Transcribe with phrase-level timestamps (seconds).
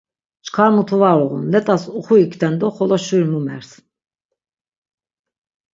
[0.45, 3.69] Çkar mutu var uğun, let̆as uxuikten do xolo şuri mumers.